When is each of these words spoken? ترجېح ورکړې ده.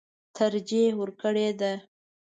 ترجېح 0.35 0.91
ورکړې 0.97 1.47
ده. 1.59 1.73